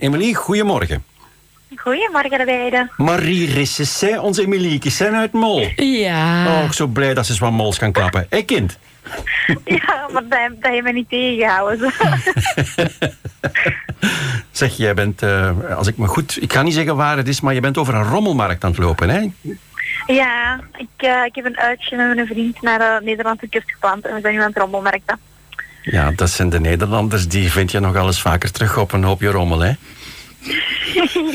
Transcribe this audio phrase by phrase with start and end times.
[0.00, 1.04] Emily, goedemorgen.
[1.76, 2.90] Goedemorgen, beiden.
[2.96, 5.68] Marie Rissessé, onze Emilieke, zijn uit Mol.
[5.76, 6.46] Ja.
[6.46, 8.26] Oh, zo blij dat ze wat mols kan klappen.
[8.30, 8.78] Hé, kind.
[9.64, 11.92] Ja, maar dat, dat heeft me niet tegengehouden.
[14.50, 16.42] zeg, jij bent, uh, als ik me goed...
[16.42, 18.80] Ik ga niet zeggen waar het is, maar je bent over een rommelmarkt aan het
[18.80, 19.30] lopen, hè?
[20.06, 24.06] Ja, ik, uh, ik heb een uitje met mijn vriend naar de Nederlandse kust gepland.
[24.06, 25.18] En we zijn nu aan het rommelmarkten.
[25.90, 27.28] Ja, dat zijn de Nederlanders.
[27.28, 29.68] Die vind je nog alles vaker terug op een hoopje rommel, hè?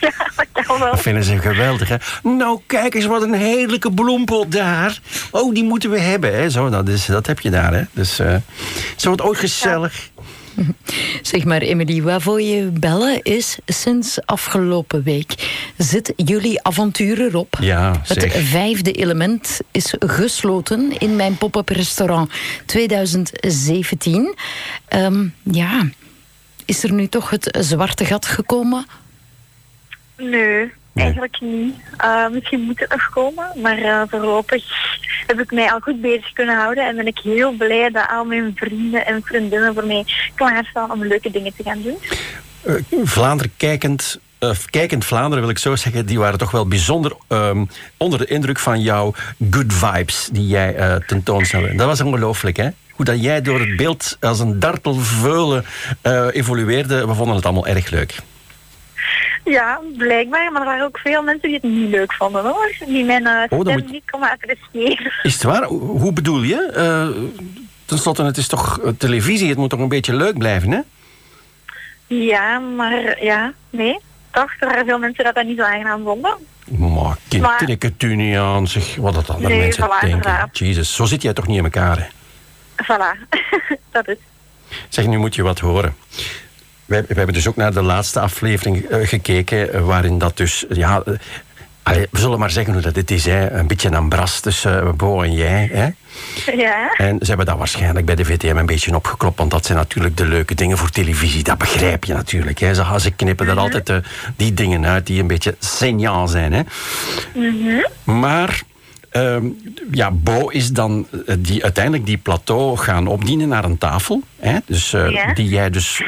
[0.00, 0.12] ja,
[0.52, 0.78] dat wel.
[0.78, 1.96] Dat vinden ze geweldig, hè?
[2.22, 4.98] Nou, kijk eens wat een heerlijke bloempot daar.
[5.30, 6.50] Oh, die moeten we hebben, hè?
[6.50, 7.82] Zo, dat, is, dat heb je daar, hè?
[7.92, 8.36] Dus uh,
[8.96, 10.10] zo wat ook gezellig.
[11.22, 13.58] Zeg maar, Emily, waarvoor je bellen is...
[13.66, 15.34] sinds afgelopen week
[15.76, 17.56] zit jullie avontuur erop.
[17.60, 18.32] Ja, zeg.
[18.32, 22.32] Het vijfde element is gesloten in mijn pop-up restaurant
[22.66, 24.34] 2017.
[24.96, 25.88] Um, ja,
[26.64, 28.86] is er nu toch het zwarte gat gekomen?
[30.16, 31.74] Nee, eigenlijk niet.
[32.04, 34.64] Uh, misschien moet het nog komen, maar uh, voorlopig
[35.36, 38.24] heb ik mij al goed bezig kunnen houden en ben ik heel blij dat al
[38.24, 41.98] mijn vrienden en vriendinnen voor mij klaarstaan om leuke dingen te gaan doen.
[42.66, 47.12] Uh, Vlaanderen kijkend uh, kijkend Vlaanderen wil ik zo zeggen, die waren toch wel bijzonder
[47.28, 49.14] um, onder de indruk van jouw
[49.50, 51.74] good vibes die jij uh, tentoonstelde.
[51.74, 52.68] Dat was ongelooflijk, hè?
[52.90, 55.64] Hoe dat jij door het beeld als een dartelveulen
[56.02, 57.06] uh, evolueerde.
[57.06, 58.16] We vonden het allemaal erg leuk.
[59.44, 60.52] Ja, blijkbaar.
[60.52, 62.72] Maar er waren ook veel mensen die het niet leuk vonden, hoor.
[62.86, 63.90] Die mijn uh, stem oh, moet...
[63.90, 65.12] niet konden appreciëren.
[65.22, 65.64] Is het waar?
[65.64, 66.72] Hoe bedoel je?
[66.76, 67.30] Uh,
[67.84, 69.48] ten slotte, het is toch televisie.
[69.48, 70.80] Het moet toch een beetje leuk blijven, hè?
[72.06, 73.98] Ja, maar ja, nee.
[74.30, 76.36] Toch, er waren veel mensen dat dat niet zo aangenaam vonden.
[76.78, 78.96] Maar kind, trek het u niet aan, zeg.
[78.96, 80.48] Wat dat andere nee, mensen voilà, denken.
[80.52, 82.06] Jezus, zo zit jij toch niet in elkaar, hè?
[82.84, 83.38] Voilà,
[83.90, 84.16] dat is.
[84.88, 85.96] Zeg, nu moet je wat horen.
[86.92, 90.64] We, we hebben dus ook naar de laatste aflevering uh, gekeken, uh, waarin dat dus,
[90.68, 91.02] ja,
[91.82, 94.96] allee, we zullen maar zeggen hoe dat dit is, hè, een beetje een bras tussen
[94.96, 95.70] Bo en jij.
[95.72, 95.88] Hè?
[96.56, 96.94] Ja.
[96.96, 100.16] En ze hebben dat waarschijnlijk bij de VTM een beetje opgeklopt, want dat zijn natuurlijk
[100.16, 101.42] de leuke dingen voor televisie.
[101.42, 102.58] Dat begrijp je natuurlijk.
[102.58, 102.74] Hè.
[102.74, 103.96] Ze, ze knippen er altijd uh,
[104.36, 106.52] die dingen uit die een beetje signaal zijn.
[106.52, 106.62] Hè.
[107.34, 108.20] Mm -hmm.
[108.20, 108.62] Maar
[109.12, 111.06] um, ja, Bo is dan
[111.38, 114.22] die, uiteindelijk die plateau gaan opdienen naar een tafel.
[114.38, 115.32] Hè, dus, uh, ja.
[115.32, 116.02] Die jij dus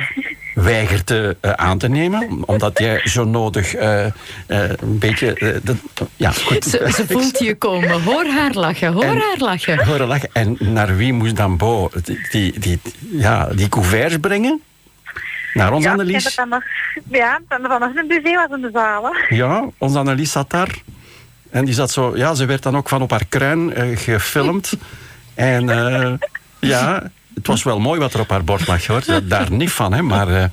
[0.55, 5.61] weigert uh, aan te nemen, omdat jij zo nodig uh, uh, een beetje...
[5.63, 5.77] Dat,
[6.17, 6.65] ja, goed.
[6.65, 8.03] Ze, ze, voelt je komen.
[8.03, 9.85] Hoor haar lachen, hoor en, haar lachen.
[9.85, 10.29] Hoor haar lachen.
[10.33, 14.63] En naar wie moest dan Bo die, die, die, ja, die couverts brengen?
[15.55, 16.35] Naar ons ja, Annelies.
[16.35, 16.63] Dan nog,
[17.09, 19.05] ja, dan nog een buffet was in de zaal.
[19.05, 19.35] Hè?
[19.35, 20.79] Ja, onze Annelies zat daar.
[21.51, 22.17] En die zat zo...
[22.17, 24.73] Ja, ze werd dan ook van op haar kruin gefilmd.
[25.35, 25.67] en
[26.61, 27.11] ja...
[27.35, 29.05] Het was wel mooi wat er op haar bord lag, hoor.
[29.23, 30.03] Daar niet van, hè.
[30.03, 30.45] Maar uh,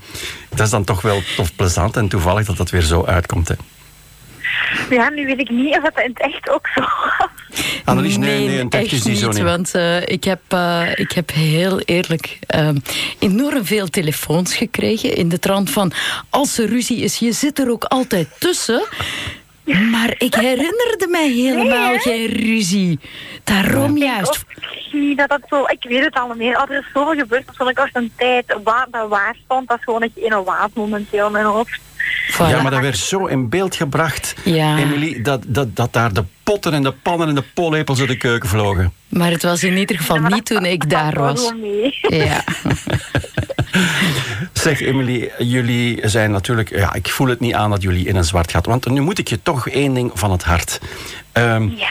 [0.50, 3.56] dat is dan toch wel tof plezant en toevallig dat dat weer zo uitkomt, hè.
[4.90, 7.28] Ja, nu weet ik niet of dat in het echt ook zo was.
[7.86, 9.42] Annelies, nee, nee, nee in het echt is die zo niet.
[9.42, 12.70] Want uh, ik, heb, uh, ik heb heel eerlijk uh,
[13.20, 15.92] enorm veel telefoons gekregen in de trant van...
[16.30, 18.82] als er ruzie is, je zit er ook altijd tussen...
[19.66, 23.00] Maar ik herinnerde mij helemaal nee, geen ruzie.
[23.44, 24.46] Daarom ik juist.
[24.92, 26.56] Niet dat dat zo, ik weet het al meer.
[26.56, 29.68] Er is zoveel gebeurd dat ik kost een tijd waar dat waar stond.
[29.68, 31.80] Dat is gewoon echt in een waas momenteel in mijn hoofd.
[32.32, 32.50] Voilà.
[32.50, 34.78] Ja, maar dat werd zo in beeld gebracht, ja.
[34.78, 38.18] Emily, dat, dat, dat daar de potten en de pannen en de pollepels uit de
[38.18, 38.94] keuken vlogen.
[39.08, 41.54] Maar het was in ieder geval niet toen ik daar was.
[42.02, 42.44] Ja.
[44.62, 46.70] Zeg Emily, jullie zijn natuurlijk...
[46.70, 48.66] Ja, ik voel het niet aan dat jullie in een zwart gaat.
[48.66, 50.80] Want nu moet ik je toch één ding van het hart.
[51.34, 51.90] Um, ja.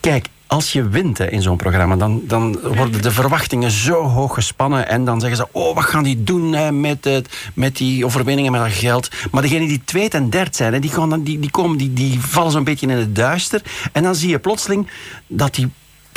[0.00, 4.34] Kijk, als je wint hè, in zo'n programma, dan, dan worden de verwachtingen zo hoog
[4.34, 4.88] gespannen.
[4.88, 8.52] En dan zeggen ze, oh, wat gaan die doen hè, met, het, met die overwinningen,
[8.52, 9.08] met dat geld.
[9.30, 11.92] Maar degenen die tweede en derde zijn, hè, die, gaan dan, die, die, komen, die,
[11.92, 13.62] die vallen zo'n beetje in het duister.
[13.92, 14.88] En dan zie je plotseling
[15.26, 15.70] dat die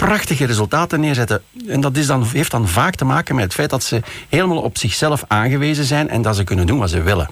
[0.06, 1.44] prachtige resultaten neerzetten.
[1.68, 4.62] En dat is dan, heeft dan vaak te maken met het feit dat ze helemaal
[4.62, 7.30] op zichzelf aangewezen zijn en dat ze kunnen doen wat ze willen.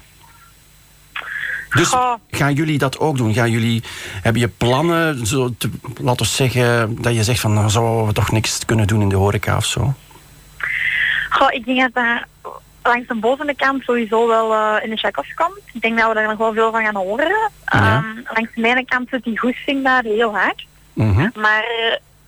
[1.70, 1.96] Dus
[2.32, 3.34] gaan jullie dat ook doen?
[3.34, 3.84] Gaan jullie,
[4.22, 5.70] hebben je plannen, zo te,
[6.02, 9.10] laten we zeggen, dat je zegt van nou zouden we toch niks kunnen doen in
[9.10, 9.94] de horeca of zo?
[11.30, 12.28] Goh, ik denk dat daar
[12.84, 15.60] langs de bovenkant sowieso wel uh, in de chakos komt.
[15.74, 17.52] Ik denk dat we daar nog wel veel van gaan horen.
[17.66, 17.98] Ja.
[17.98, 20.66] Um, langs de mijne kant zit die goesting daar heel hard.
[20.94, 21.32] Mm -hmm.
[21.36, 21.64] Maar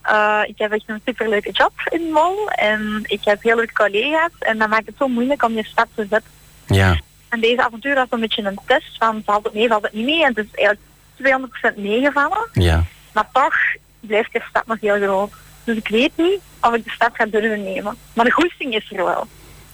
[0.09, 2.50] uh, ik heb echt een superleuke job in Mol.
[2.50, 4.31] En ik heb heel leuke collega's.
[4.39, 6.31] En dat maakt het zo moeilijk om je stap te zetten.
[6.65, 7.00] Ja.
[7.30, 10.06] En deze avontuur was een beetje een test van valt het mee, valt het niet
[10.06, 10.24] mee.
[10.25, 10.77] En het is
[11.19, 12.50] eigenlijk 200% meegevallen.
[12.54, 12.83] Ja.
[13.13, 13.56] Maar toch
[14.00, 15.31] blijft de stap nog heel groot.
[15.63, 17.98] Dus ik weet niet of ik de stap ga durven nemen.
[18.13, 19.27] Maar de goesting is er wel.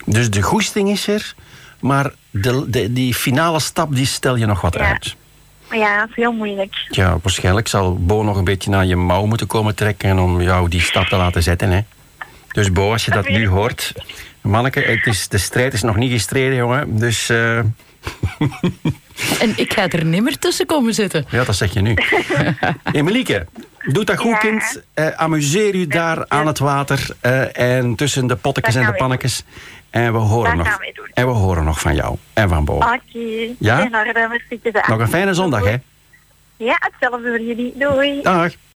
[0.05, 1.33] Dus de goesting is er,
[1.79, 4.89] maar de, de, die finale stap die stel je nog wat Ja.
[4.91, 5.15] uit.
[5.73, 6.85] Ja, dat is heel moeilijk.
[6.89, 10.69] Ja, waarschijnlijk zal Bo nog een beetje naar je mouw moeten komen trekken om jou
[10.69, 11.69] die stap te laten zetten.
[11.69, 11.79] Hè.
[12.51, 13.93] Dus Bo, als je dat nu hoort,
[14.41, 16.99] manneke, het is, de strijd is nog niet gestreden, jongen.
[16.99, 17.59] Dus eh,
[19.39, 21.25] En ik ga er nimmer tussen komen zitten.
[21.29, 21.93] ja, dat zeg je nu.
[22.91, 23.47] Emilieke,
[23.91, 24.37] doe dat goed, Ja.
[24.37, 24.81] kind.
[24.93, 28.97] Eh, amuseer u daar aan het water eh, en tussen de pottekes Dat en de
[28.97, 29.43] pannetjes.
[29.89, 30.79] En we horen Dat nog.
[31.13, 32.73] En we horen nog van jou en van Bo.
[32.75, 32.97] Oké.
[33.59, 33.79] Ja?
[33.91, 34.87] Orde, merci.
[34.87, 35.75] Nog een fijne zondag, hè?
[36.57, 37.73] Ja, hetzelfde voor jullie.
[37.77, 38.21] Doei.
[38.21, 38.51] Dag.